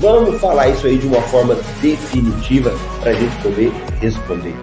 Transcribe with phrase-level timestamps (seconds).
[0.00, 2.70] Vamos falar isso aí de uma forma definitiva
[3.00, 4.54] para a gente poder responder.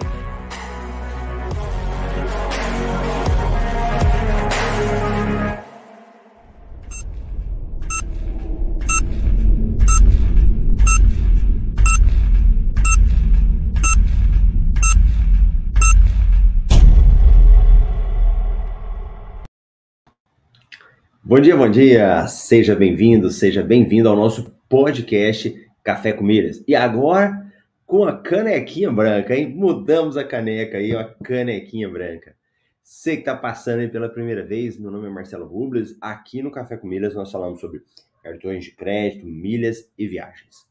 [21.22, 22.26] Bom dia, bom dia.
[22.26, 26.62] Seja bem-vindo, seja bem-vindo ao nosso podcast Café com Milhas.
[26.66, 27.46] E agora
[27.86, 29.48] com a canequinha branca, hein?
[29.48, 32.34] Mudamos a caneca aí, ó, a canequinha branca.
[32.82, 35.96] Você que está passando aí pela primeira vez, meu nome é Marcelo Rubles.
[36.00, 37.82] Aqui no Café com Milhas nós falamos sobre
[38.22, 40.66] cartões de crédito, milhas e viagens.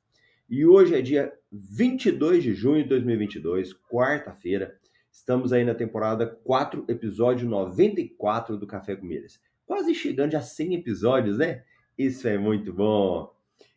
[0.49, 4.77] E hoje é dia 22 de junho de 2022, quarta-feira.
[5.11, 9.39] Estamos aí na temporada 4, episódio 94 do Café com Milhas.
[9.65, 11.63] Quase chegando a 100 episódios, né?
[11.97, 13.34] Isso é muito bom.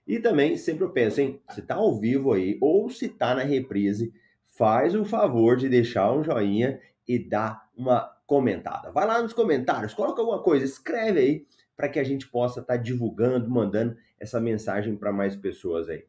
[0.09, 0.89] E também sempre
[1.20, 1.39] hein?
[1.51, 4.11] Se tá ao vivo aí ou se tá na reprise,
[4.47, 8.91] faz o favor de deixar um joinha e dar uma comentada.
[8.91, 12.78] Vai lá nos comentários, coloca alguma coisa, escreve aí para que a gente possa estar
[12.78, 16.06] tá divulgando, mandando essa mensagem para mais pessoas aí.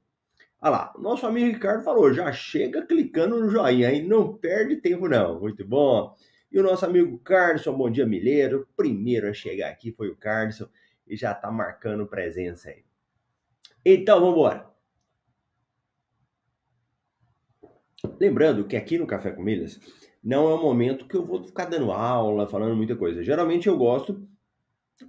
[0.61, 5.09] Olha lá, nosso amigo Ricardo falou, já chega clicando no joinha aí, não perde tempo
[5.09, 5.41] não.
[5.41, 6.15] Muito bom.
[6.49, 10.69] E o nosso amigo Carlson, bom dia milheiro, primeiro a chegar aqui foi o Carlson
[11.05, 12.88] e já tá marcando presença aí.
[13.91, 14.69] Então, vamos embora.
[18.19, 19.79] Lembrando que aqui no Café com Milhas
[20.23, 23.23] não é um momento que eu vou ficar dando aula, falando muita coisa.
[23.23, 24.27] Geralmente eu gosto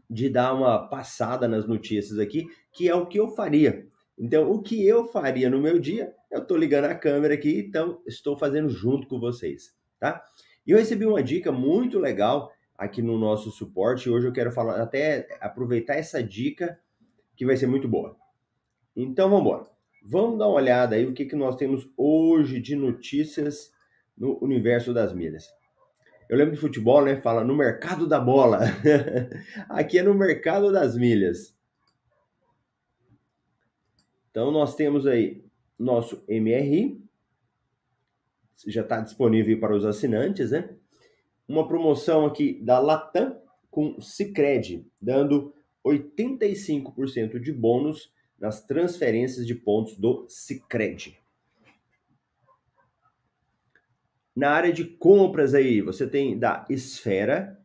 [0.09, 3.87] de dar uma passada nas notícias aqui, que é o que eu faria.
[4.19, 8.01] Então, o que eu faria no meu dia, eu estou ligando a câmera aqui, então
[8.07, 10.25] estou fazendo junto com vocês, tá?
[10.67, 14.09] E eu recebi uma dica muito legal aqui no nosso suporte.
[14.09, 16.81] Hoje eu quero falar, até aproveitar essa dica
[17.37, 18.17] que vai ser muito boa.
[18.97, 19.67] Então vamos embora.
[20.03, 23.71] Vamos dar uma olhada aí o que, que nós temos hoje de notícias
[24.17, 25.47] no universo das milhas.
[26.29, 27.21] Eu lembro de futebol, né?
[27.21, 28.61] Fala no mercado da bola.
[29.69, 31.57] Aqui é no mercado das milhas.
[34.31, 35.45] Então nós temos aí
[35.79, 37.03] nosso MRI,
[38.67, 40.69] já está disponível para os assinantes, né?
[41.49, 43.37] Uma promoção aqui da Latam
[43.71, 45.53] com Cicred, dando
[45.85, 51.21] 85% de bônus nas transferências de pontos do Sicredi.
[54.35, 57.61] Na área de compras aí, você tem da Esfera,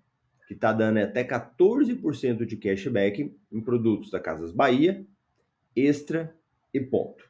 [0.47, 5.05] que está dando até 14% de cashback em produtos da Casas Bahia,
[5.75, 6.35] Extra
[6.73, 7.23] e Ponto.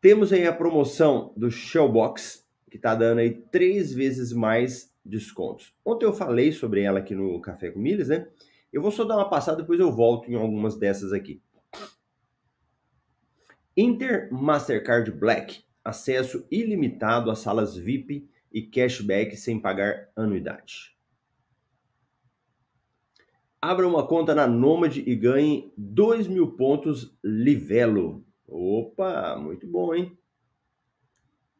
[0.00, 5.74] Temos aí a promoção do Shellbox, que está dando aí três vezes mais descontos.
[5.84, 8.28] Ontem eu falei sobre ela aqui no Café com Milhas, né?
[8.74, 11.40] Eu vou só dar uma passada, depois eu volto em algumas dessas aqui.
[13.76, 20.92] Inter Mastercard Black, acesso ilimitado a salas VIP e cashback sem pagar anuidade.
[23.62, 28.26] Abra uma conta na Nomad e ganhe 2 mil pontos Livelo.
[28.44, 30.18] Opa, muito bom, hein?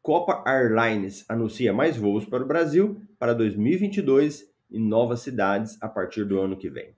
[0.02, 6.24] Copa Airlines anuncia mais voos para o Brasil para 2022 e novas cidades a partir
[6.24, 6.96] do ano que vem.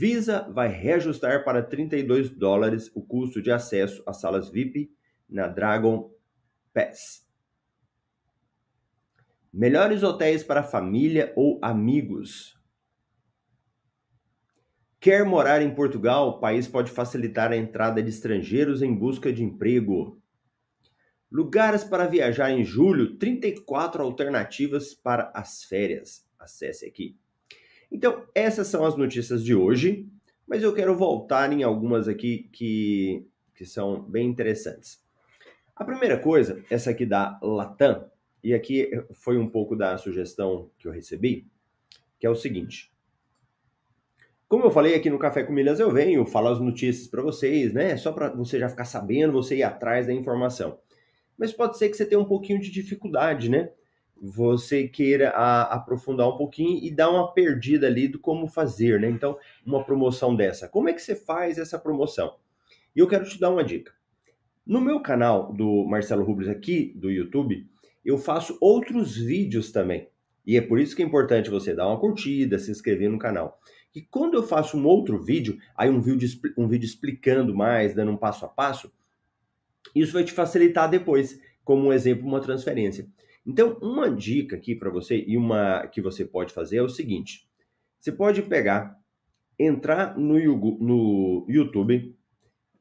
[0.00, 4.90] Visa vai reajustar para 32 dólares o custo de acesso às salas VIP
[5.28, 6.10] na Dragon
[6.72, 7.28] Pass.
[9.52, 12.58] Melhores hotéis para família ou amigos.
[14.98, 16.30] Quer morar em Portugal?
[16.30, 20.18] O país pode facilitar a entrada de estrangeiros em busca de emprego.
[21.30, 26.26] Lugares para viajar em julho, 34 alternativas para as férias.
[26.38, 27.19] Acesse aqui.
[27.90, 30.08] Então, essas são as notícias de hoje,
[30.46, 35.02] mas eu quero voltar em algumas aqui que, que são bem interessantes.
[35.74, 38.08] A primeira coisa, essa aqui da Latam,
[38.42, 41.46] e aqui foi um pouco da sugestão que eu recebi,
[42.18, 42.92] que é o seguinte.
[44.48, 47.72] Como eu falei aqui no Café com Milhas, eu venho falar as notícias para vocês,
[47.72, 47.96] né?
[47.96, 50.78] Só para você já ficar sabendo, você ir atrás da informação.
[51.38, 53.70] Mas pode ser que você tenha um pouquinho de dificuldade, né?
[54.20, 59.08] Você queira a, aprofundar um pouquinho e dar uma perdida ali do como fazer, né?
[59.08, 60.68] Então, uma promoção dessa.
[60.68, 62.36] Como é que você faz essa promoção?
[62.94, 63.92] E eu quero te dar uma dica.
[64.66, 67.66] No meu canal do Marcelo Rubles aqui do YouTube,
[68.04, 70.08] eu faço outros vídeos também.
[70.46, 73.60] E é por isso que é importante você dar uma curtida, se inscrever no canal.
[73.94, 78.12] E quando eu faço um outro vídeo, aí um vídeo, um vídeo explicando mais, dando
[78.12, 78.92] um passo a passo,
[79.94, 83.08] isso vai te facilitar depois, como um exemplo, uma transferência.
[83.46, 87.48] Então, uma dica aqui para você e uma que você pode fazer é o seguinte:
[87.98, 88.98] você pode pegar,
[89.58, 90.34] entrar no,
[90.78, 92.16] no YouTube,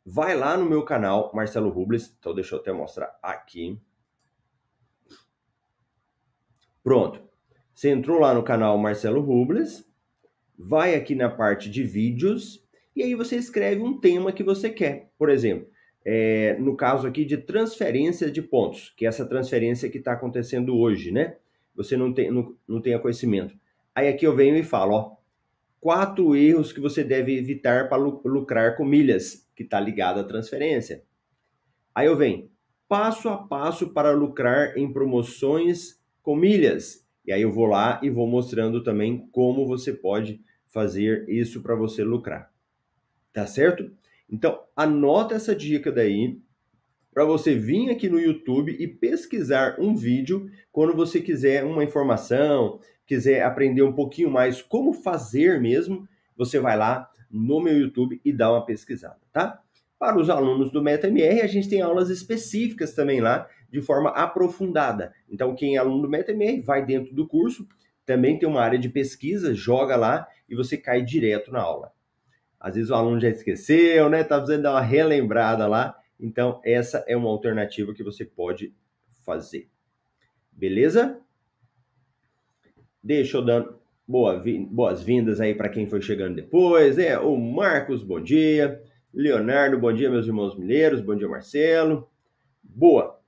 [0.05, 2.15] vai lá no meu canal, Marcelo Rubles.
[2.19, 3.79] Então, deixa eu até mostrar aqui.
[6.83, 7.29] Pronto.
[7.73, 9.85] Você entrou lá no canal Marcelo Rubles,
[10.57, 12.61] vai aqui na parte de vídeos
[12.93, 15.09] e aí você escreve um tema que você quer.
[15.17, 15.69] Por exemplo,
[16.11, 20.75] é, no caso aqui de transferência de pontos, que é essa transferência que está acontecendo
[20.75, 21.35] hoje, né?
[21.75, 23.53] Você não tem, não, não tem conhecimento.
[23.93, 25.15] Aí aqui eu venho e falo, ó,
[25.79, 31.03] quatro erros que você deve evitar para lucrar com milhas, que está ligado à transferência.
[31.93, 32.49] Aí eu venho,
[32.87, 37.05] passo a passo para lucrar em promoções com milhas.
[37.23, 41.75] E aí eu vou lá e vou mostrando também como você pode fazer isso para
[41.75, 42.51] você lucrar.
[43.31, 43.91] Tá certo?
[44.31, 46.39] Então, anota essa dica daí
[47.13, 52.79] para você vir aqui no YouTube e pesquisar um vídeo quando você quiser uma informação,
[53.05, 58.31] quiser aprender um pouquinho mais como fazer mesmo, você vai lá no meu YouTube e
[58.31, 59.61] dá uma pesquisada, tá?
[59.97, 65.13] Para os alunos do MetaMR, a gente tem aulas específicas também lá, de forma aprofundada.
[65.29, 67.67] Então, quem é aluno do MetaMR, vai dentro do curso,
[68.05, 71.91] também tem uma área de pesquisa, joga lá e você cai direto na aula.
[72.59, 74.23] Às vezes o aluno já esqueceu, né?
[74.23, 75.97] Tá precisando dar uma relembrada lá.
[76.19, 78.73] Então, essa é uma alternativa que você pode
[79.25, 79.69] fazer.
[80.51, 81.21] Beleza?
[83.01, 83.65] Deixa eu dar
[84.05, 86.97] boas-vindas aí para quem foi chegando depois.
[86.97, 88.83] É o Marcos, bom dia.
[89.13, 90.99] Leonardo, bom dia, meus irmãos mineiros.
[90.99, 92.09] Bom dia, Marcelo.
[92.61, 93.19] Boa.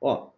[0.00, 0.30] Ó,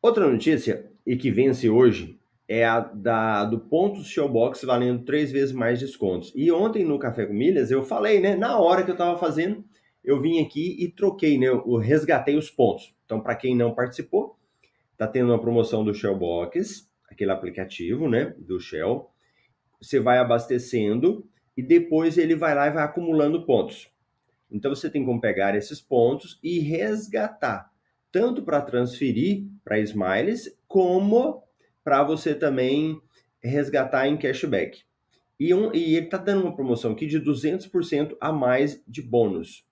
[0.00, 2.21] outra notícia e que vence hoje
[2.52, 6.30] é a da, do pontos Showbox valendo três vezes mais descontos.
[6.36, 8.36] E ontem no Café com Milhas eu falei, né?
[8.36, 9.64] Na hora que eu estava fazendo,
[10.04, 11.46] eu vim aqui e troquei, né?
[11.46, 12.94] Eu resgatei os pontos.
[13.06, 14.36] Então, para quem não participou,
[14.98, 18.34] tá tendo uma promoção do Shellbox, aquele aplicativo, né?
[18.36, 19.08] Do Shell.
[19.80, 21.26] Você vai abastecendo
[21.56, 23.90] e depois ele vai lá e vai acumulando pontos.
[24.50, 27.70] Então você tem como pegar esses pontos e resgatar,
[28.10, 31.42] tanto para transferir para Smiles, como
[31.84, 33.00] para você também
[33.42, 34.82] resgatar em cashback.
[35.38, 39.66] E, um, e ele está dando uma promoção aqui de 200% a mais de bônus.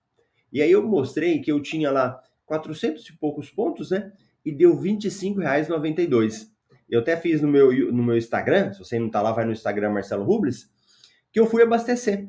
[0.51, 4.11] E aí eu mostrei que eu tinha lá 400 e poucos pontos, né?
[4.43, 6.49] E deu R$ 25,92.
[6.89, 9.53] Eu até fiz no meu, no meu Instagram, se você não está lá, vai no
[9.53, 10.69] Instagram Marcelo Rubles,
[11.31, 12.27] que eu fui abastecer.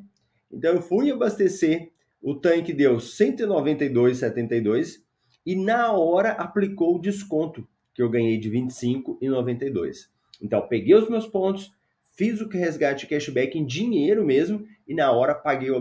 [0.53, 1.91] Então eu fui abastecer,
[2.21, 4.99] o tanque deu 192,72
[5.45, 10.09] e na hora aplicou o desconto que eu ganhei de 25,92.
[10.41, 11.73] Então, peguei os meus pontos,
[12.17, 15.81] fiz o resgate cashback em dinheiro mesmo e na hora paguei o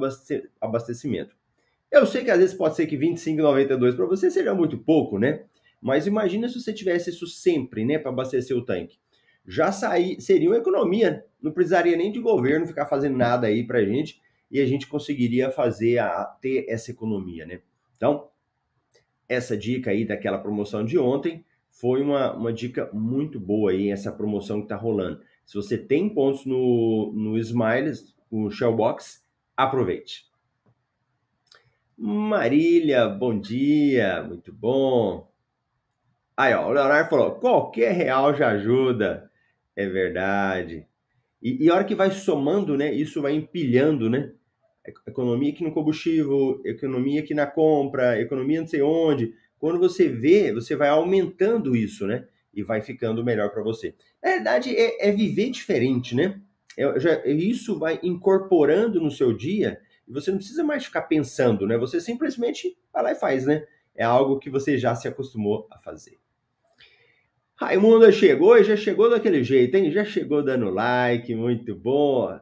[0.60, 1.36] abastecimento.
[1.92, 5.44] Eu sei que às vezes pode ser que 25,92 para você seja muito pouco, né?
[5.82, 8.98] Mas imagina se você tivesse isso sempre, né, para abastecer o tanque.
[9.46, 13.84] Já sair, seria uma economia, não precisaria nem de governo ficar fazendo nada aí para
[13.84, 17.62] gente e a gente conseguiria fazer a ter essa economia, né?
[17.98, 18.30] Então,
[19.28, 24.12] essa dica aí daquela promoção de ontem, foi uma, uma dica muito boa aí, essa
[24.12, 25.22] promoção que está rolando.
[25.46, 29.24] Se você tem pontos no, no Smiles, no Shellbox,
[29.58, 30.30] aproveite.
[31.98, 35.32] Marília, bom dia, muito bom.
[36.36, 39.30] Aí, ó, o Leonardo falou: qualquer real já ajuda.
[39.76, 40.88] É verdade.
[41.42, 42.94] E, e a hora que vai somando, né?
[42.94, 44.32] Isso vai empilhando, né?
[45.08, 49.34] Economia aqui no combustível, economia aqui na compra, economia não sei onde.
[49.62, 52.28] Quando você vê, você vai aumentando isso, né?
[52.52, 53.94] E vai ficando melhor para você.
[54.22, 56.42] Na verdade, é, é, viver diferente, né?
[56.76, 61.68] É, já, isso vai incorporando no seu dia e você não precisa mais ficar pensando,
[61.68, 61.78] né?
[61.78, 63.64] Você simplesmente vai lá e faz, né?
[63.94, 66.18] É algo que você já se acostumou a fazer.
[67.54, 69.92] Raimunda chegou e já chegou daquele jeito, hein?
[69.92, 72.40] Já chegou dando like, muito bom.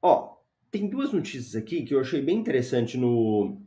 [0.00, 0.36] Ó,
[0.70, 3.65] tem duas notícias aqui que eu achei bem interessante no,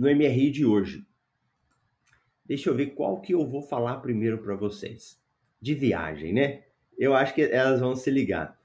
[0.00, 1.04] no MRI de hoje.
[2.46, 5.20] Deixa eu ver qual que eu vou falar primeiro para vocês.
[5.60, 6.62] De viagem, né?
[6.98, 8.58] Eu acho que elas vão se ligar.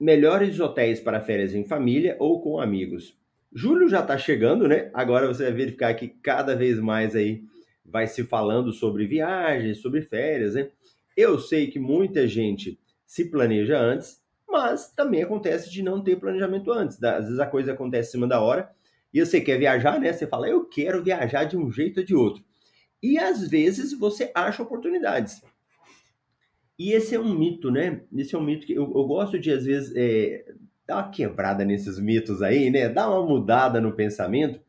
[0.00, 3.14] Melhores hotéis para férias em família ou com amigos.
[3.52, 4.90] Julho já está chegando, né?
[4.94, 7.44] Agora você vai verificar que cada vez mais aí
[7.84, 10.70] vai se falando sobre viagens, sobre férias, né?
[11.14, 16.72] Eu sei que muita gente se planeja antes, mas também acontece de não ter planejamento
[16.72, 17.02] antes.
[17.02, 18.72] Às vezes a coisa acontece em cima da hora
[19.12, 20.12] e você quer viajar, né?
[20.12, 22.42] Você fala, eu quero viajar de um jeito ou de outro.
[23.02, 25.42] E às vezes você acha oportunidades.
[26.78, 28.02] E esse é um mito, né?
[28.16, 30.44] Esse é um mito que eu, eu gosto de, às vezes, é,
[30.86, 32.88] dar uma quebrada nesses mitos aí, né?
[32.88, 34.60] Dar uma mudada no pensamento,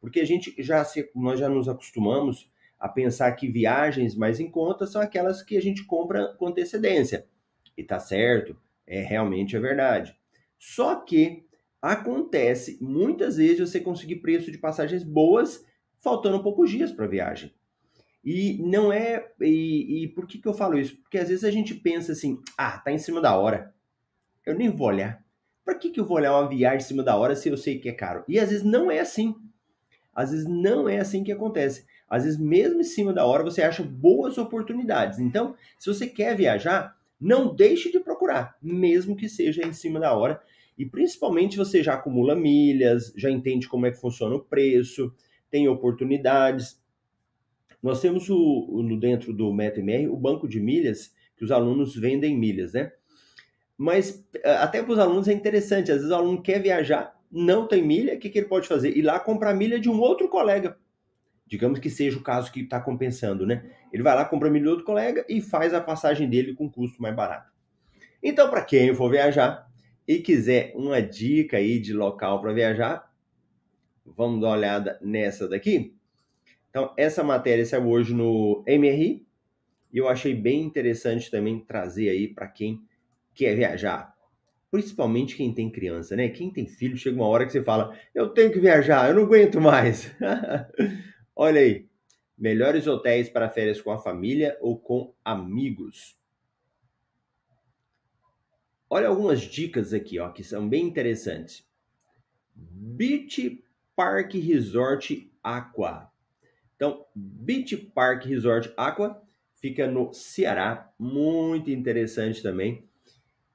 [0.00, 4.50] porque a gente já se, nós já nos acostumamos a pensar que viagens mais em
[4.50, 7.26] conta são aquelas que a gente compra com antecedência.
[7.76, 8.56] E tá certo,
[8.86, 10.16] é realmente é verdade.
[10.58, 11.44] Só que
[11.80, 15.64] acontece muitas vezes você conseguir preço de passagens boas
[15.98, 17.54] faltando poucos dias para a viagem.
[18.24, 19.32] E não é.
[19.40, 20.96] E, e, por que, que eu falo isso?
[20.98, 23.74] Porque às vezes a gente pensa assim: ah, tá em cima da hora.
[24.44, 25.24] Eu nem vou olhar.
[25.64, 27.78] Para que, que eu vou olhar uma viagem em cima da hora se eu sei
[27.78, 28.24] que é caro?
[28.28, 29.34] E às vezes não é assim.
[30.14, 31.86] Às vezes não é assim que acontece.
[32.08, 35.20] Às vezes, mesmo em cima da hora, você acha boas oportunidades.
[35.20, 40.12] Então, se você quer viajar, não deixe de procurar, mesmo que seja em cima da
[40.12, 40.42] hora.
[40.80, 45.14] E principalmente você já acumula milhas, já entende como é que funciona o preço,
[45.50, 46.80] tem oportunidades.
[47.82, 52.34] Nós temos o, no dentro do MetaMR o banco de milhas, que os alunos vendem
[52.34, 52.92] milhas, né?
[53.76, 57.68] Mas eh, até para os alunos é interessante, às vezes o aluno quer viajar, não
[57.68, 58.96] tem milha, o que, que ele pode fazer?
[58.96, 60.78] Ir lá comprar milha de um outro colega.
[61.46, 63.70] Digamos que seja o caso que está compensando, né?
[63.92, 67.02] Ele vai lá, compra milha de outro colega e faz a passagem dele com custo
[67.02, 67.52] mais barato.
[68.22, 69.69] Então, para quem for viajar
[70.10, 73.14] e quiser uma dica aí de local para viajar,
[74.04, 75.94] vamos dar uma olhada nessa daqui.
[76.68, 79.24] Então, essa matéria saiu hoje no MRI
[79.92, 82.82] e eu achei bem interessante também trazer aí para quem
[83.32, 84.12] quer viajar.
[84.68, 86.28] Principalmente quem tem criança, né?
[86.28, 89.22] Quem tem filho, chega uma hora que você fala: Eu tenho que viajar, eu não
[89.22, 90.12] aguento mais.
[91.36, 91.86] Olha aí,
[92.36, 96.19] melhores hotéis para férias com a família ou com amigos.
[98.92, 101.64] Olha algumas dicas aqui, ó, que são bem interessantes.
[102.52, 103.62] Beach
[103.94, 106.10] Park Resort Aqua.
[106.74, 109.22] Então, Beach Park Resort Aqua
[109.54, 112.84] fica no Ceará, muito interessante também.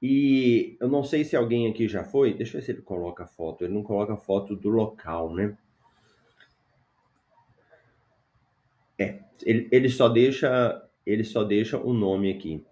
[0.00, 3.26] E eu não sei se alguém aqui já foi, deixa eu ver se ele coloca
[3.26, 3.64] foto.
[3.64, 5.56] Ele não coloca foto do local, né?
[8.98, 12.64] É, ele, ele só deixa ele só deixa o nome aqui.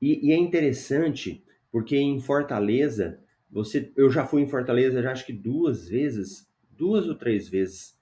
[0.00, 3.20] E, e, é interessante porque em Fortaleza,
[3.50, 7.98] você, eu já fui em Fortaleza já acho que duas vezes, duas ou três vezes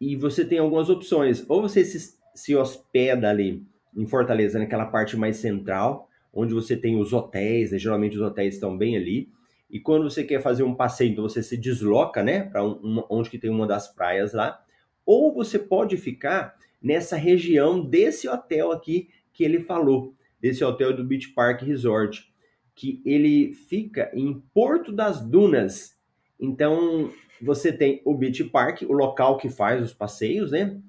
[0.00, 1.44] e você tem algumas opções.
[1.48, 3.62] Ou você se, se hospeda ali
[3.94, 7.78] em Fortaleza, naquela parte mais central, onde você tem os hotéis, né?
[7.78, 9.28] geralmente os hotéis estão bem ali.
[9.68, 13.30] E quando você quer fazer um passeio, então você se desloca, né, para um, onde
[13.30, 14.60] que tem uma das praias lá.
[15.06, 21.04] Ou você pode ficar nessa região desse hotel aqui que ele falou, desse hotel do
[21.04, 22.32] Beach Park Resort,
[22.80, 25.98] que ele fica em Porto das Dunas.
[26.40, 30.80] Então, você tem o Beach Park, o local que faz os passeios, né?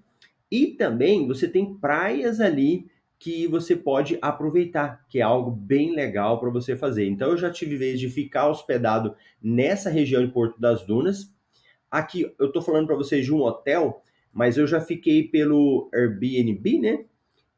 [0.50, 6.40] E também você tem praias ali que você pode aproveitar, que é algo bem legal
[6.40, 7.10] para você fazer.
[7.10, 11.36] Então eu já tive vez de ficar hospedado nessa região de Porto das Dunas.
[11.92, 16.80] Aqui eu estou falando para vocês de um hotel, mas eu já fiquei pelo Airbnb,
[16.80, 17.06] né?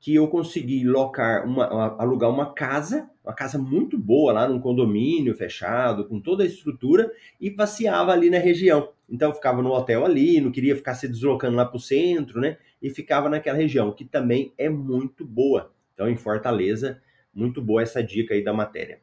[0.04, 1.66] Que eu consegui locar uma,
[1.98, 7.12] alugar uma casa uma casa muito boa lá num condomínio fechado, com toda a estrutura,
[7.40, 8.90] e passeava ali na região.
[9.10, 12.58] Então ficava no hotel ali, não queria ficar se deslocando lá para o centro, né?
[12.82, 15.74] E ficava naquela região, que também é muito boa.
[15.94, 17.02] Então, em Fortaleza,
[17.34, 19.00] muito boa essa dica aí da matéria.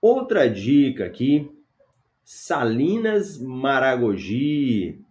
[0.00, 1.50] Outra dica aqui,
[2.24, 5.04] Salinas Maragogi.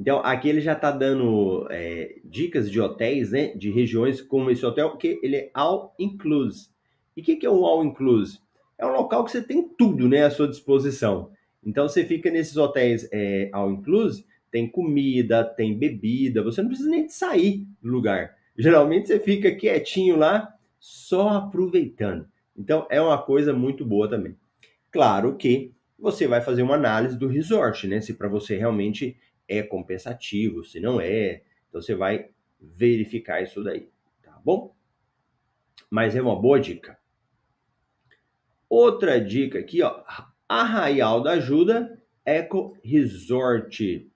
[0.00, 3.48] Então, aqui ele já está dando é, dicas de hotéis, né?
[3.48, 6.70] De regiões como esse hotel, porque ele é all inclusive.
[7.14, 8.38] E o que, que é um all inclusive?
[8.78, 11.30] É um local que você tem tudo, né, à sua disposição.
[11.62, 16.88] Então, você fica nesses hotéis é, all inclusive, tem comida, tem bebida, você não precisa
[16.88, 18.34] nem de sair do lugar.
[18.56, 22.26] Geralmente você fica quietinho lá, só aproveitando.
[22.56, 24.34] Então, é uma coisa muito boa também.
[24.90, 28.00] Claro que você vai fazer uma análise do resort, né?
[28.00, 29.18] Se para você realmente
[29.50, 31.42] é compensativo, se não é.
[31.68, 32.30] Então você vai
[32.60, 33.90] verificar isso daí,
[34.22, 34.74] tá bom?
[35.90, 36.96] Mas é uma boa dica.
[38.68, 40.04] Outra dica aqui, ó,
[40.48, 44.08] Arraial da Ajuda Eco Resort.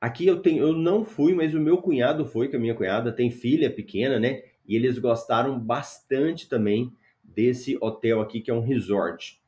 [0.00, 3.12] Aqui eu tenho, eu não fui, mas o meu cunhado foi, que a minha cunhada
[3.12, 4.42] tem filha pequena, né?
[4.66, 9.40] E eles gostaram bastante também desse hotel aqui que é um resort.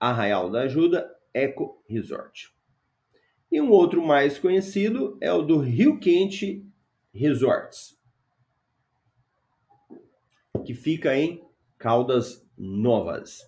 [0.00, 2.55] Arraial da Ajuda Eco Resort.
[3.50, 6.66] E um outro mais conhecido é o do Rio Quente
[7.12, 7.98] Resorts,
[10.64, 11.44] que fica em
[11.78, 13.40] Caldas novas.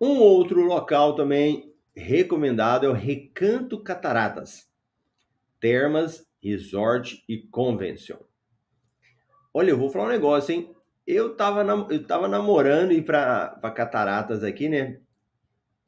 [0.00, 4.70] Um outro local também recomendado é o Recanto Cataratas,
[5.58, 8.16] Termas, Resort e Convention.
[9.52, 10.74] Olha, eu vou falar um negócio, hein?
[11.06, 15.00] Eu tava, eu tava namorando ir para Cataratas aqui, né?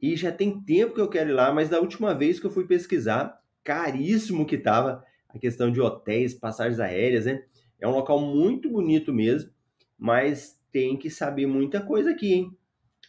[0.03, 2.51] E já tem tempo que eu quero ir lá, mas da última vez que eu
[2.51, 7.45] fui pesquisar, caríssimo que tava a questão de hotéis, passagens aéreas, né?
[7.79, 9.49] É um local muito bonito mesmo,
[9.97, 12.57] mas tem que saber muita coisa aqui, hein?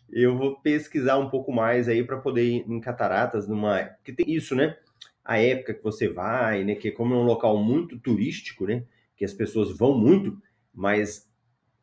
[0.08, 3.86] Eu vou pesquisar um pouco mais aí para poder ir em Cataratas, numa.
[3.96, 4.76] Porque tem isso, né?
[5.24, 6.76] A época que você vai, né?
[6.76, 8.84] Que como é um local muito turístico, né?
[9.16, 10.40] Que as pessoas vão muito,
[10.72, 11.28] mas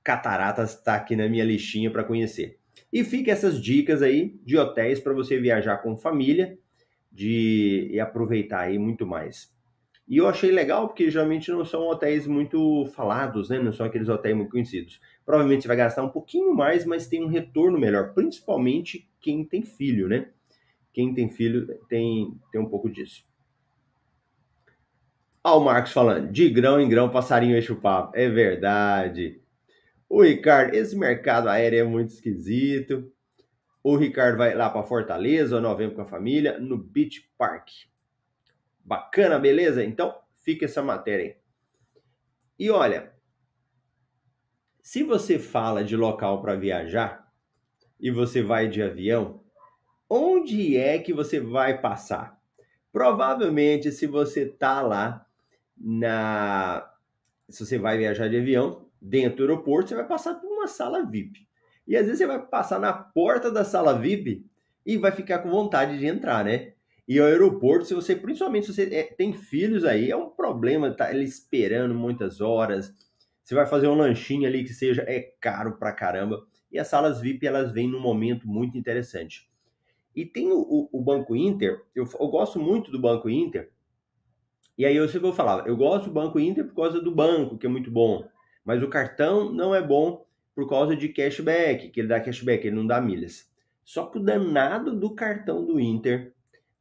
[0.06, 2.61] Cataratas está aqui na minha listinha para conhecer.
[2.92, 6.58] E fica essas dicas aí de hotéis para você viajar com família
[7.12, 9.52] de e aproveitar aí muito mais.
[10.08, 13.60] E eu achei legal porque geralmente não são hotéis muito falados, né?
[13.60, 15.00] Não são aqueles hotéis muito conhecidos.
[15.26, 19.62] Provavelmente você vai gastar um pouquinho mais, mas tem um retorno melhor, principalmente quem tem
[19.64, 20.30] filho, né?
[20.92, 23.24] Quem tem filho tem, tem um pouco disso.
[25.44, 28.16] Olha o Marcos falando, de grão em grão, passarinho enche o papo.
[28.16, 29.42] É verdade.
[30.14, 33.10] O Ricardo, esse mercado aéreo é muito esquisito.
[33.82, 37.70] O Ricardo vai lá para Fortaleza, novembro com a família, no Beach Park.
[38.84, 39.82] Bacana, beleza?
[39.82, 40.14] Então,
[40.44, 41.36] fica essa matéria aí.
[42.60, 43.14] E olha,
[44.82, 47.32] se você fala de local para viajar
[47.98, 49.42] e você vai de avião,
[50.10, 52.38] onde é que você vai passar?
[52.92, 55.26] Provavelmente, se você tá lá
[55.78, 56.86] na.
[57.48, 61.04] Se você vai viajar de avião, dentro do aeroporto, você vai passar por uma sala
[61.04, 61.48] VIP.
[61.88, 64.46] E às vezes você vai passar na porta da sala VIP
[64.86, 66.74] e vai ficar com vontade de entrar, né?
[67.08, 70.96] E o aeroporto, se você, principalmente se você é, tem filhos aí, é um problema
[70.96, 72.94] tá ele esperando muitas horas.
[73.44, 76.46] Você vai fazer um lanchinho ali que seja é caro pra caramba.
[76.72, 79.50] E as salas VIP elas vêm num momento muito interessante.
[80.16, 83.70] E tem o, o, o Banco Inter, eu, eu, gosto muito do Banco Inter.
[84.78, 87.58] E aí eu sempre vou falar, eu gosto do Banco Inter por causa do banco,
[87.58, 88.26] que é muito bom.
[88.64, 92.76] Mas o cartão não é bom por causa de cashback, que ele dá cashback, ele
[92.76, 93.50] não dá milhas.
[93.84, 96.34] Só que o danado do cartão do Inter,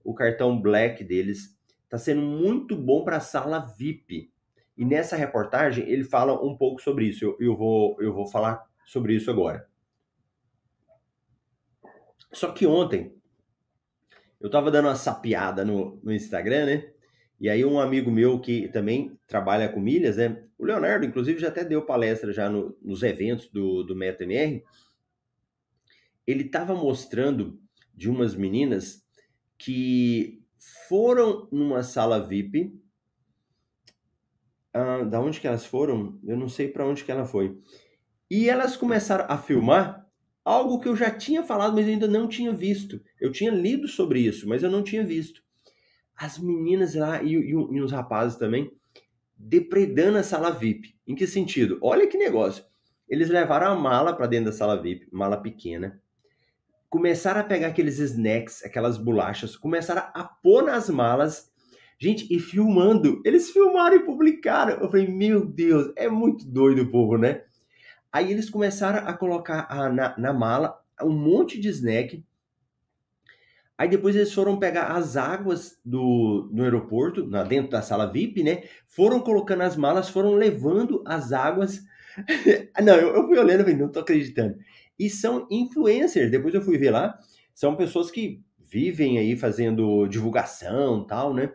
[0.04, 4.30] o cartão Black deles, está sendo muito bom para a sala VIP.
[4.76, 7.24] E nessa reportagem ele fala um pouco sobre isso.
[7.24, 9.68] Eu, eu, vou, eu vou falar sobre isso agora.
[12.32, 13.14] Só que ontem
[14.40, 16.92] eu estava dando uma sapiada no, no Instagram, né?
[17.40, 20.44] E aí um amigo meu que também trabalha com milhas, né?
[20.59, 24.62] O Leonardo, inclusive, já até deu palestra já no, nos eventos do, do MetaMR.
[26.26, 27.59] Ele estava mostrando
[27.94, 29.03] de umas meninas
[29.57, 30.44] que
[30.87, 32.79] foram numa sala VIP.
[34.74, 36.20] Ah, da onde que elas foram?
[36.22, 37.59] Eu não sei para onde que ela foi.
[38.31, 40.07] E elas começaram a filmar
[40.44, 43.00] algo que eu já tinha falado, mas eu ainda não tinha visto.
[43.18, 45.42] Eu tinha lido sobre isso, mas eu não tinha visto
[46.20, 48.70] as meninas lá e, e, e os rapazes também
[49.35, 50.94] depredando a sala VIP.
[51.09, 51.78] Em que sentido?
[51.80, 52.62] Olha que negócio.
[53.09, 55.98] Eles levaram a mala para dentro da sala VIP, mala pequena.
[56.90, 61.50] Começaram a pegar aqueles snacks, aquelas bolachas, começaram a pôr nas malas.
[61.98, 63.22] Gente, e filmando.
[63.24, 64.78] Eles filmaram e publicaram.
[64.80, 67.44] Eu falei, meu Deus, é muito doido o povo, né?
[68.12, 72.22] Aí eles começaram a colocar a, na, na mala um monte de snack
[73.80, 78.42] Aí depois eles foram pegar as águas do, do aeroporto, na, dentro da sala VIP,
[78.42, 78.64] né?
[78.86, 81.80] Foram colocando as malas, foram levando as águas.
[82.84, 84.58] não, eu, eu, fui olhando e falei, não tô acreditando.
[84.98, 87.18] E são influencers, depois eu fui ver lá,
[87.54, 91.50] são pessoas que vivem aí fazendo divulgação tal, né?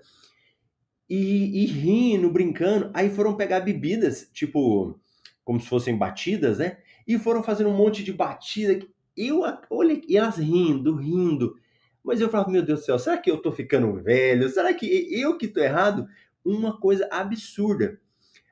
[1.07, 2.89] E, e rindo, brincando.
[2.95, 4.99] Aí foram pegar bebidas, tipo,
[5.43, 6.77] como se fossem batidas, né?
[7.07, 8.83] E foram fazendo um monte de batida.
[9.15, 11.63] Eu, olha, e elas rindo, rindo.
[12.05, 14.47] Mas eu falava, meu Deus do céu, será que eu tô ficando velho?
[14.49, 16.07] Será que eu que tô errado?
[16.45, 17.99] Uma coisa absurda.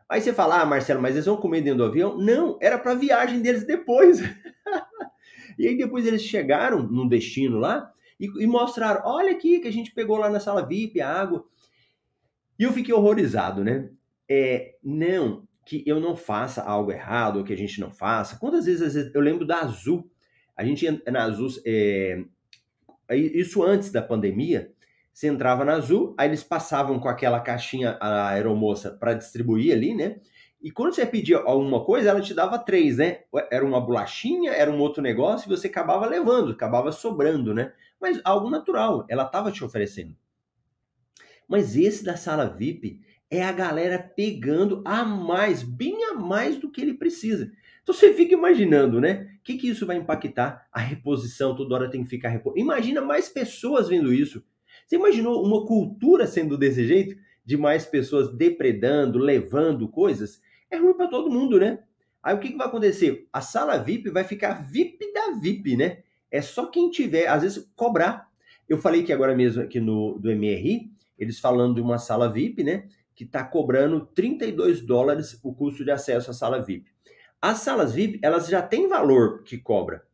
[0.10, 2.18] Aí você fala, ah, Marcelo, mas eles vão comer dentro do avião?
[2.18, 4.20] Não, era para viagem deles depois.
[5.58, 9.72] e aí depois eles chegaram no destino lá e, e, mostraram, olha aqui que a
[9.72, 11.46] gente pegou lá na sala VIP a água.
[12.58, 13.90] E eu fiquei horrorizado, né?
[14.28, 18.38] É, não que eu não faça algo errado ou que a gente não faça.
[18.38, 20.10] Quantas vezes eu lembro da Azul?
[20.56, 22.24] A gente na Azul é,
[23.10, 24.72] isso antes da pandemia,
[25.14, 29.94] você entrava na Azul, aí eles passavam com aquela caixinha a aeromoça para distribuir ali,
[29.94, 30.20] né?
[30.62, 33.20] E quando você pedia alguma coisa, ela te dava três, né?
[33.52, 37.74] Era uma bolachinha, era um outro negócio, e você acabava levando, acabava sobrando, né?
[38.00, 40.16] Mas algo natural, ela estava te oferecendo.
[41.48, 46.72] Mas esse da sala VIP é a galera pegando a mais, bem a mais do
[46.72, 47.52] que ele precisa.
[47.82, 49.33] Então você fica imaginando, né?
[49.44, 50.68] Que, que isso vai impactar?
[50.72, 52.54] A reposição, toda hora tem que ficar repo...
[52.56, 54.44] Imagina mais pessoas vendo isso.
[54.86, 57.16] Você imaginou uma cultura sendo desse jeito?
[57.46, 60.42] De mais pessoas depredando, levando coisas?
[60.72, 61.80] É ruim para todo mundo, né?
[62.24, 63.28] Aí o que, que vai acontecer?
[63.34, 66.04] A sala VIP vai ficar VIP da VIP, né?
[66.32, 68.30] É só quem tiver, às vezes, cobrar.
[68.68, 72.64] Eu falei que agora mesmo aqui no do MRI, eles falando de uma sala VIP,
[72.64, 72.88] né?
[73.14, 76.93] Que está cobrando 32 dólares o custo de acesso à sala VIP.
[77.44, 80.08] As salas VIP, elas já têm valor que cobra.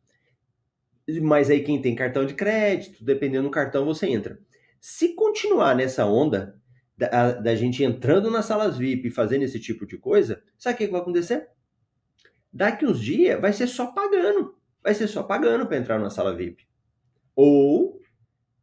[1.22, 4.40] Mas aí quem tem cartão de crédito, dependendo do cartão, você entra.
[4.80, 6.60] Se continuar nessa onda
[6.98, 10.78] da, da gente entrando nas salas VIP e fazendo esse tipo de coisa, sabe o
[10.78, 11.46] que vai acontecer?
[12.52, 14.56] Daqui uns dias vai ser só pagando.
[14.82, 16.66] Vai ser só pagando para entrar na sala VIP.
[17.36, 18.00] Ou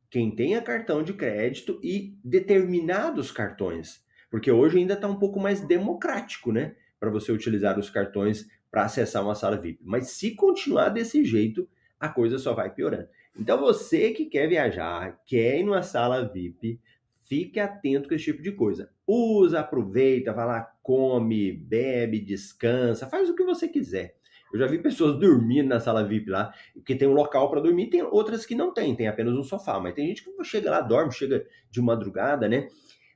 [0.10, 4.06] quem tenha cartão de crédito e determinados cartões.
[4.30, 6.76] Porque hoje ainda está um pouco mais democrático, né?
[7.00, 8.46] Para você utilizar os cartões
[8.78, 9.80] para acessar uma sala VIP.
[9.84, 11.68] Mas se continuar desse jeito,
[12.00, 13.08] a coisa só vai piorando.
[13.36, 16.80] Então você que quer viajar, quer ir numa sala VIP,
[17.24, 18.92] fique atento com esse tipo de coisa.
[19.08, 24.16] Usa, aproveita, vai lá, come, bebe, descansa, faz o que você quiser.
[24.54, 27.90] Eu já vi pessoas dormindo na sala VIP lá, porque tem um local para dormir,
[27.90, 30.82] tem outras que não tem, tem apenas um sofá, mas tem gente que chega lá,
[30.82, 32.68] dorme, chega de madrugada, né?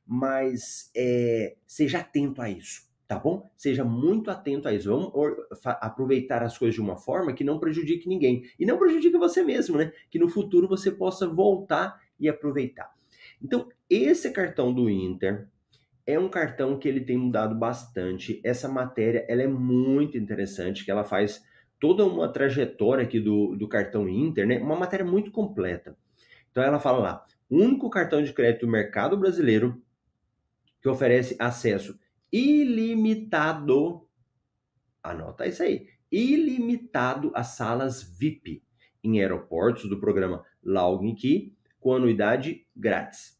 [0.08, 3.52] Mas é, seja atento a isso tá bom?
[3.58, 4.90] Seja muito atento a isso.
[4.90, 5.12] Vamos
[5.66, 8.44] aproveitar as coisas de uma forma que não prejudique ninguém.
[8.58, 9.92] E não prejudique você mesmo, né?
[10.10, 12.90] Que no futuro você possa voltar e aproveitar.
[13.44, 15.50] Então, esse cartão do Inter
[16.08, 18.40] é um cartão que ele tem mudado bastante.
[18.46, 21.44] Essa matéria, ela é muito interessante, que ela faz
[21.82, 24.58] toda uma trajetória aqui do, do cartão Inter, né?
[24.60, 25.98] Uma matéria muito completa.
[26.50, 29.84] Então, ela fala lá, único cartão de crédito do mercado brasileiro
[30.82, 32.00] que oferece acesso
[32.32, 34.08] ilimitado,
[35.04, 38.64] anota isso aí, ilimitado a salas VIP
[39.04, 43.40] em aeroportos do programa Login Key com anuidade grátis.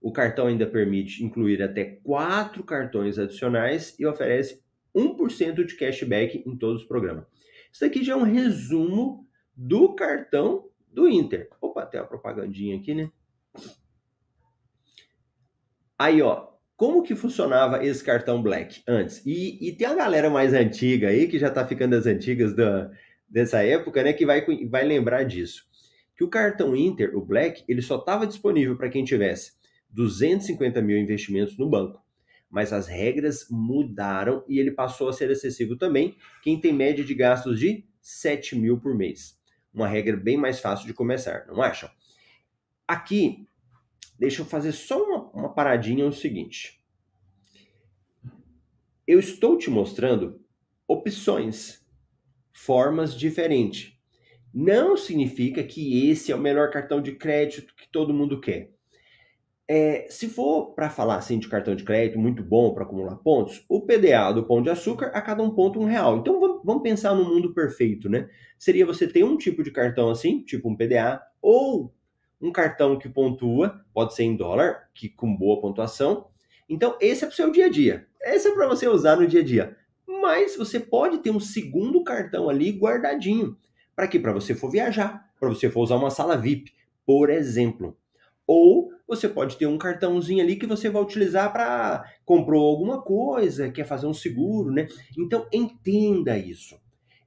[0.00, 4.62] O cartão ainda permite incluir até quatro cartões adicionais e oferece
[4.94, 7.26] 1% de cashback em todos os programas.
[7.72, 11.48] Isso aqui já é um resumo do cartão do Inter.
[11.60, 13.10] Opa, tem uma propagandinha aqui, né?
[15.98, 16.48] Aí, ó,
[16.78, 19.20] como que funcionava esse cartão Black antes?
[19.26, 22.88] E, e tem a galera mais antiga aí, que já está ficando das antigas da,
[23.28, 25.66] dessa época, né, que vai, vai lembrar disso.
[26.16, 29.54] Que o cartão Inter, o Black, ele só estava disponível para quem tivesse
[29.90, 32.00] 250 mil investimentos no banco.
[32.48, 37.12] Mas as regras mudaram e ele passou a ser acessível também quem tem média de
[37.12, 39.36] gastos de 7 mil por mês.
[39.74, 41.90] Uma regra bem mais fácil de começar, não acham?
[42.86, 43.48] Aqui
[44.18, 46.82] deixa eu fazer só uma, uma paradinha no seguinte.
[49.06, 50.40] Eu estou te mostrando
[50.86, 51.86] opções,
[52.52, 53.96] formas diferentes.
[54.52, 58.72] Não significa que esse é o melhor cartão de crédito que todo mundo quer.
[59.70, 63.64] É, se for para falar assim de cartão de crédito muito bom para acumular pontos,
[63.68, 66.16] o PDA do Pão de Açúcar a cada um ponto um real.
[66.16, 68.28] Então vamos pensar no mundo perfeito, né?
[68.58, 71.94] Seria você ter um tipo de cartão assim, tipo um PDA, ou
[72.40, 76.28] um cartão que pontua, pode ser em dólar, que com boa pontuação.
[76.68, 78.06] Então, esse é para o seu dia a dia.
[78.22, 79.76] Esse é para você usar no dia a dia.
[80.06, 83.56] Mas você pode ter um segundo cartão ali guardadinho.
[83.94, 84.18] Para quê?
[84.18, 86.72] Para você for viajar, para você for usar uma sala VIP,
[87.04, 87.96] por exemplo.
[88.46, 93.70] Ou você pode ter um cartãozinho ali que você vai utilizar para comprou alguma coisa,
[93.70, 94.86] quer fazer um seguro, né?
[95.16, 96.78] Então entenda isso.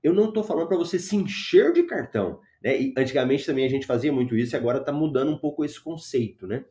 [0.03, 2.39] Eu não estou falando para você se encher de cartão.
[2.63, 2.81] Né?
[2.81, 5.79] E antigamente também a gente fazia muito isso e agora está mudando um pouco esse
[5.79, 6.65] conceito, né?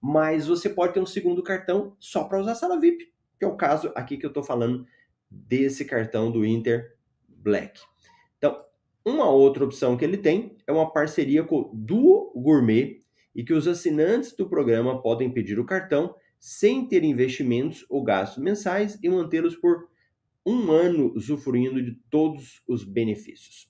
[0.00, 3.56] Mas você pode ter um segundo cartão só para usar sala VIP, que é o
[3.56, 4.86] caso aqui que eu estou falando
[5.30, 6.96] desse cartão do Inter
[7.28, 7.80] Black.
[8.38, 8.62] Então,
[9.04, 13.02] uma outra opção que ele tem é uma parceria com Duo Gourmet
[13.34, 18.42] e que os assinantes do programa podem pedir o cartão sem ter investimentos ou gastos
[18.42, 19.88] mensais e mantê-los por
[20.44, 23.68] um ano usufruindo de todos os benefícios.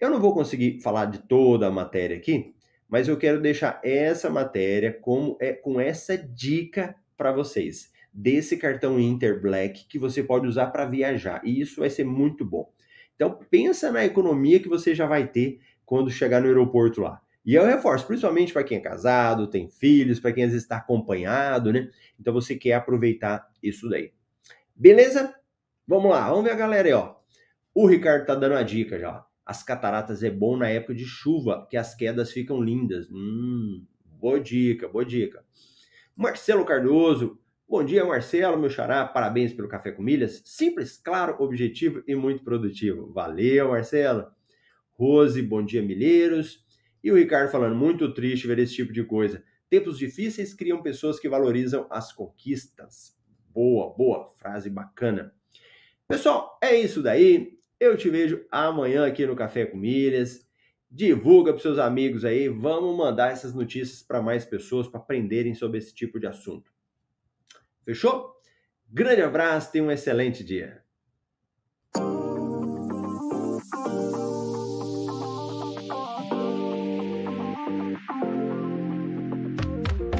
[0.00, 2.54] Eu não vou conseguir falar de toda a matéria aqui,
[2.88, 8.98] mas eu quero deixar essa matéria como é com essa dica para vocês desse cartão
[8.98, 11.40] Inter Black que você pode usar para viajar.
[11.44, 12.72] E isso vai ser muito bom.
[13.14, 17.20] Então pensa na economia que você já vai ter quando chegar no aeroporto lá.
[17.44, 20.76] E eu reforço, principalmente para quem é casado, tem filhos, para quem às vezes está
[20.76, 21.90] acompanhado, né?
[22.20, 24.12] Então você quer aproveitar isso daí.
[24.76, 25.34] Beleza?
[25.86, 27.16] Vamos lá, vamos ver a galera aí, ó.
[27.74, 29.24] O Ricardo tá dando a dica já.
[29.48, 33.08] As cataratas é bom na época de chuva, que as quedas ficam lindas.
[33.10, 33.82] Hum,
[34.20, 35.42] boa dica, boa dica.
[36.14, 40.40] Marcelo Cardoso, Bom dia, Marcelo, meu xará, parabéns pelo Café com Milhas.
[40.42, 43.12] Simples, claro, objetivo e muito produtivo.
[43.12, 44.26] Valeu, Marcelo.
[44.92, 46.64] Rose, bom dia, milheiros.
[47.04, 49.44] E o Ricardo falando, muito triste ver esse tipo de coisa.
[49.68, 53.14] Tempos difíceis criam pessoas que valorizam as conquistas.
[53.50, 55.34] Boa, boa, frase bacana.
[56.08, 57.57] Pessoal, é isso daí.
[57.80, 60.44] Eu te vejo amanhã aqui no Café com Milhas.
[60.90, 62.48] Divulga para seus amigos aí.
[62.48, 66.72] Vamos mandar essas notícias para mais pessoas para aprenderem sobre esse tipo de assunto.
[67.84, 68.34] Fechou?
[68.88, 70.82] Grande abraço, tenha um excelente dia.